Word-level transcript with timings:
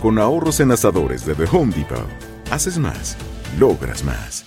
Con 0.00 0.18
ahorros 0.18 0.60
en 0.60 0.72
asadores 0.72 1.26
de 1.26 1.34
The 1.34 1.44
Home 1.52 1.74
Depot. 1.74 2.06
Haces 2.50 2.78
más, 2.78 3.18
logras 3.58 4.02
más. 4.02 4.46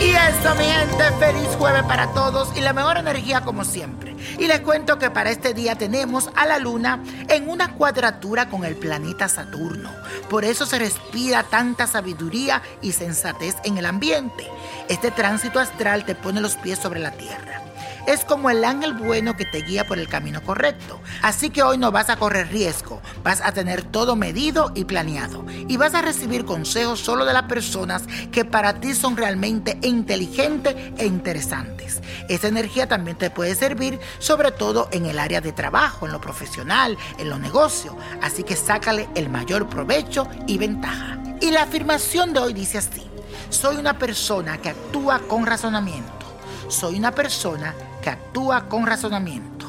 Y 0.00 0.14
eso, 0.14 0.54
mi 0.56 0.64
gente, 0.64 1.04
feliz 1.20 1.48
jueves 1.58 1.82
para 1.82 2.10
todos 2.14 2.56
y 2.56 2.62
la 2.62 2.72
mejor 2.72 2.96
energía 2.96 3.42
como 3.42 3.64
siempre. 3.64 4.11
Y 4.38 4.46
les 4.46 4.60
cuento 4.60 4.98
que 4.98 5.10
para 5.10 5.30
este 5.30 5.54
día 5.54 5.74
tenemos 5.74 6.30
a 6.34 6.46
la 6.46 6.58
luna 6.58 7.02
en 7.28 7.48
una 7.48 7.74
cuadratura 7.74 8.48
con 8.48 8.64
el 8.64 8.76
planeta 8.76 9.28
Saturno. 9.28 9.90
Por 10.28 10.44
eso 10.44 10.66
se 10.66 10.78
respira 10.78 11.42
tanta 11.44 11.86
sabiduría 11.86 12.62
y 12.80 12.92
sensatez 12.92 13.56
en 13.64 13.78
el 13.78 13.86
ambiente. 13.86 14.48
Este 14.88 15.10
tránsito 15.10 15.58
astral 15.58 16.04
te 16.04 16.14
pone 16.14 16.40
los 16.40 16.56
pies 16.56 16.78
sobre 16.78 17.00
la 17.00 17.12
tierra 17.12 17.62
es 18.06 18.24
como 18.24 18.50
el 18.50 18.64
ángel 18.64 18.94
bueno 18.94 19.36
que 19.36 19.44
te 19.44 19.62
guía 19.62 19.86
por 19.86 19.98
el 19.98 20.08
camino 20.08 20.42
correcto. 20.42 21.00
Así 21.22 21.50
que 21.50 21.62
hoy 21.62 21.78
no 21.78 21.92
vas 21.92 22.10
a 22.10 22.16
correr 22.16 22.48
riesgo, 22.48 23.00
vas 23.22 23.40
a 23.40 23.52
tener 23.52 23.82
todo 23.82 24.16
medido 24.16 24.72
y 24.74 24.84
planeado. 24.84 25.44
Y 25.68 25.76
vas 25.76 25.94
a 25.94 26.02
recibir 26.02 26.44
consejos 26.44 27.00
solo 27.00 27.24
de 27.24 27.32
las 27.32 27.44
personas 27.44 28.04
que 28.30 28.44
para 28.44 28.80
ti 28.80 28.94
son 28.94 29.16
realmente 29.16 29.78
inteligentes 29.82 30.74
e 30.98 31.06
interesantes. 31.06 32.00
Esa 32.28 32.48
energía 32.48 32.88
también 32.88 33.16
te 33.16 33.30
puede 33.30 33.54
servir 33.54 33.98
sobre 34.18 34.50
todo 34.50 34.88
en 34.92 35.06
el 35.06 35.18
área 35.18 35.40
de 35.40 35.52
trabajo, 35.52 36.06
en 36.06 36.12
lo 36.12 36.20
profesional, 36.20 36.96
en 37.18 37.30
los 37.30 37.40
negocios. 37.40 37.94
Así 38.20 38.42
que 38.42 38.56
sácale 38.56 39.08
el 39.14 39.28
mayor 39.28 39.68
provecho 39.68 40.26
y 40.46 40.58
ventaja. 40.58 41.18
Y 41.40 41.50
la 41.50 41.62
afirmación 41.62 42.32
de 42.32 42.40
hoy 42.40 42.52
dice 42.52 42.78
así. 42.78 43.02
Soy 43.50 43.76
una 43.76 43.98
persona 43.98 44.58
que 44.58 44.70
actúa 44.70 45.20
con 45.28 45.44
razonamiento. 45.44 46.12
Soy 46.68 46.98
una 46.98 47.12
persona 47.12 47.74
que 48.02 48.10
actúa 48.10 48.68
con 48.68 48.86
razonamiento. 48.86 49.66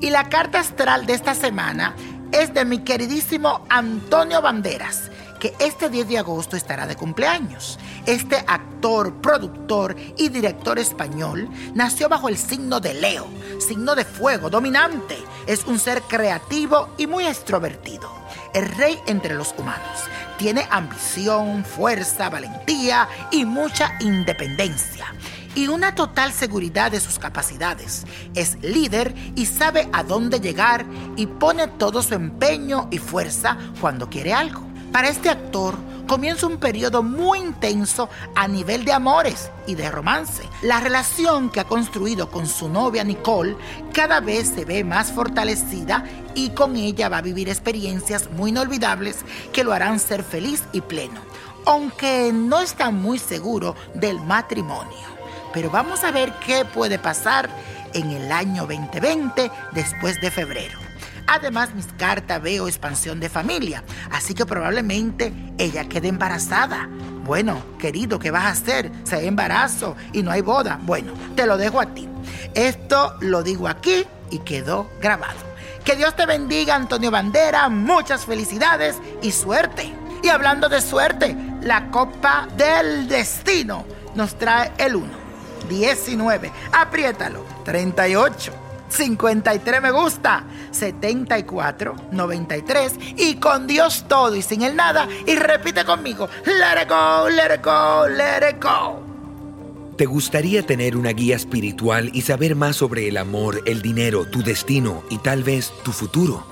Y 0.00 0.08
la 0.08 0.30
carta 0.30 0.60
astral 0.60 1.04
de 1.04 1.12
esta 1.12 1.34
semana 1.34 1.94
es 2.32 2.54
de 2.54 2.64
mi 2.64 2.78
queridísimo 2.78 3.66
Antonio 3.68 4.40
Banderas, 4.40 5.10
que 5.38 5.52
este 5.58 5.90
10 5.90 6.08
de 6.08 6.18
agosto 6.18 6.56
estará 6.56 6.86
de 6.86 6.96
cumpleaños. 6.96 7.78
Este 8.06 8.36
actor, 8.46 9.20
productor 9.20 9.96
y 10.16 10.28
director 10.28 10.78
español 10.78 11.48
nació 11.74 12.08
bajo 12.08 12.28
el 12.28 12.38
signo 12.38 12.80
de 12.80 12.94
Leo, 12.94 13.26
signo 13.58 13.94
de 13.94 14.04
fuego 14.04 14.48
dominante. 14.48 15.18
Es 15.46 15.66
un 15.66 15.78
ser 15.78 16.02
creativo 16.02 16.88
y 16.96 17.06
muy 17.06 17.26
extrovertido. 17.26 18.10
El 18.54 18.68
rey 18.68 18.98
entre 19.06 19.34
los 19.34 19.54
humanos. 19.58 20.04
Tiene 20.38 20.66
ambición, 20.70 21.64
fuerza, 21.64 22.30
valentía 22.30 23.08
y 23.30 23.44
mucha 23.44 23.96
independencia 24.00 25.12
y 25.54 25.68
una 25.68 25.94
total 25.94 26.32
seguridad 26.32 26.90
de 26.90 27.00
sus 27.00 27.18
capacidades. 27.18 28.04
Es 28.34 28.56
líder 28.62 29.14
y 29.34 29.46
sabe 29.46 29.88
a 29.92 30.02
dónde 30.02 30.40
llegar 30.40 30.84
y 31.16 31.26
pone 31.26 31.68
todo 31.68 32.02
su 32.02 32.14
empeño 32.14 32.88
y 32.90 32.98
fuerza 32.98 33.56
cuando 33.80 34.08
quiere 34.08 34.32
algo. 34.32 34.66
Para 34.92 35.08
este 35.08 35.30
actor 35.30 35.74
comienza 36.06 36.46
un 36.46 36.58
periodo 36.58 37.02
muy 37.02 37.38
intenso 37.38 38.10
a 38.34 38.46
nivel 38.46 38.84
de 38.84 38.92
amores 38.92 39.50
y 39.66 39.74
de 39.74 39.90
romance. 39.90 40.42
La 40.60 40.80
relación 40.80 41.48
que 41.48 41.60
ha 41.60 41.64
construido 41.64 42.30
con 42.30 42.46
su 42.46 42.68
novia 42.68 43.02
Nicole 43.02 43.56
cada 43.94 44.20
vez 44.20 44.48
se 44.54 44.66
ve 44.66 44.84
más 44.84 45.12
fortalecida 45.12 46.04
y 46.34 46.50
con 46.50 46.76
ella 46.76 47.08
va 47.08 47.18
a 47.18 47.22
vivir 47.22 47.48
experiencias 47.48 48.30
muy 48.30 48.50
inolvidables 48.50 49.20
que 49.52 49.64
lo 49.64 49.72
harán 49.72 49.98
ser 49.98 50.22
feliz 50.22 50.62
y 50.72 50.82
pleno, 50.82 51.20
aunque 51.64 52.30
no 52.34 52.60
está 52.60 52.90
muy 52.90 53.18
seguro 53.18 53.74
del 53.94 54.20
matrimonio. 54.20 55.21
Pero 55.52 55.70
vamos 55.70 56.04
a 56.04 56.10
ver 56.10 56.32
qué 56.44 56.64
puede 56.64 56.98
pasar 56.98 57.48
en 57.92 58.10
el 58.10 58.32
año 58.32 58.66
2020 58.66 59.50
después 59.72 60.20
de 60.20 60.30
febrero. 60.30 60.78
Además, 61.26 61.74
mis 61.74 61.86
cartas 61.86 62.42
veo 62.42 62.68
expansión 62.68 63.20
de 63.20 63.28
familia, 63.28 63.84
así 64.10 64.34
que 64.34 64.44
probablemente 64.44 65.32
ella 65.58 65.88
quede 65.88 66.08
embarazada. 66.08 66.88
Bueno, 67.24 67.62
querido, 67.78 68.18
¿qué 68.18 68.30
vas 68.30 68.44
a 68.44 68.48
hacer? 68.48 68.90
Si 69.04 69.14
hay 69.14 69.28
embarazo 69.28 69.96
y 70.12 70.22
no 70.22 70.30
hay 70.30 70.40
boda. 70.40 70.80
Bueno, 70.82 71.12
te 71.36 71.46
lo 71.46 71.56
dejo 71.56 71.80
a 71.80 71.86
ti. 71.86 72.08
Esto 72.54 73.14
lo 73.20 73.42
digo 73.42 73.68
aquí 73.68 74.04
y 74.30 74.40
quedó 74.40 74.90
grabado. 75.00 75.38
Que 75.84 75.96
Dios 75.96 76.14
te 76.16 76.26
bendiga, 76.26 76.74
Antonio 76.74 77.10
Bandera. 77.10 77.68
Muchas 77.68 78.24
felicidades 78.24 78.96
y 79.22 79.32
suerte. 79.32 79.92
Y 80.22 80.28
hablando 80.28 80.68
de 80.68 80.80
suerte, 80.80 81.36
la 81.62 81.90
Copa 81.90 82.48
del 82.56 83.08
Destino 83.08 83.84
nos 84.14 84.36
trae 84.36 84.72
el 84.78 84.96
1. 84.96 85.21
19. 85.68 86.50
Apriétalo. 86.72 87.44
38. 87.64 88.52
53 88.92 89.82
me 89.82 89.90
gusta, 89.90 90.44
74, 90.70 91.96
93 92.12 92.92
y 93.16 93.36
con 93.36 93.66
Dios 93.66 94.04
todo 94.06 94.36
y 94.36 94.42
sin 94.42 94.62
el 94.62 94.76
nada 94.76 95.08
y 95.26 95.34
repite 95.34 95.84
conmigo, 95.84 96.28
let 96.44 96.82
it 96.82 96.88
go, 96.88 97.28
let 97.28 97.54
it 97.54 97.64
go, 97.64 98.06
let 98.06 98.50
it 98.50 98.62
go. 98.62 99.02
¿Te 99.96 100.06
gustaría 100.06 100.64
tener 100.64 100.96
una 100.96 101.10
guía 101.10 101.36
espiritual 101.36 102.10
y 102.12 102.22
saber 102.22 102.56
más 102.56 102.76
sobre 102.76 103.08
el 103.08 103.16
amor, 103.16 103.62
el 103.66 103.82
dinero, 103.82 104.24
tu 104.24 104.42
destino 104.42 105.02
y 105.10 105.18
tal 105.18 105.42
vez 105.42 105.72
tu 105.84 105.92
futuro? 105.92 106.51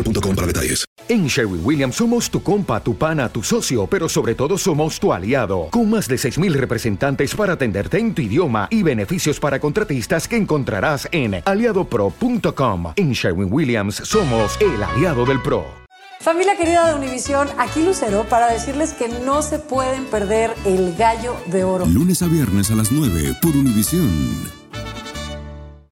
boostmobile.com 0.03 0.35
para 0.35 0.47
detalles. 0.47 0.85
En 1.07 1.27
Sherwin 1.27 1.61
Williams 1.63 1.95
somos 1.95 2.29
tu 2.29 2.41
compa, 2.41 2.81
tu 2.81 2.95
pana, 2.95 3.27
tu 3.29 3.43
socio, 3.43 3.87
pero 3.87 4.07
sobre 4.07 4.35
todo 4.35 4.57
somos 4.57 4.99
tu 4.99 5.11
aliado, 5.11 5.67
con 5.71 5.89
más 5.89 6.07
de 6.07 6.15
6.000 6.15 6.53
representantes 6.53 7.35
para 7.35 7.53
atenderte 7.53 7.99
en 7.99 8.13
tu 8.13 8.21
idioma 8.21 8.67
y 8.69 8.83
beneficios 8.83 9.39
para 9.39 9.59
contratistas 9.59 10.27
que 10.27 10.37
encontrarás 10.37 11.07
en 11.11 11.41
aliadopro.com. 11.43 12.93
En 12.95 13.11
Sherwin 13.11 13.51
Williams 13.51 13.95
somos 13.95 14.57
el 14.61 14.81
aliado 14.81 15.25
del 15.25 15.41
PRO. 15.41 15.65
Familia 16.21 16.55
querida 16.55 16.87
de 16.87 16.93
Univisión, 16.93 17.47
aquí 17.57 17.83
Lucero 17.83 18.25
para 18.29 18.47
decirles 18.47 18.93
que 18.93 19.09
no 19.09 19.41
se 19.41 19.57
pueden 19.57 20.05
perder 20.05 20.53
el 20.65 20.95
gallo 20.95 21.35
de 21.47 21.63
oro. 21.63 21.85
Lunes 21.87 22.21
a 22.21 22.27
viernes 22.27 22.69
a 22.69 22.75
las 22.75 22.91
9 22.91 23.37
por 23.41 23.55
Univisión. 23.57 24.60